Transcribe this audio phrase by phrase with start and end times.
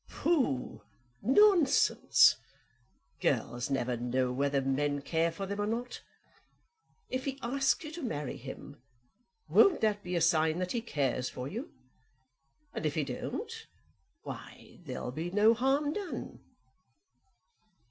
[0.09, 0.81] "Pooh,
[1.21, 2.37] nonsense!
[3.19, 6.01] Girls never know whether men care for them or not.
[7.11, 8.81] If he asks you to marry him,
[9.47, 11.71] won't that be a sign that he cares for you?
[12.73, 13.67] and if he don't,
[14.23, 16.39] why, there'll be no harm done."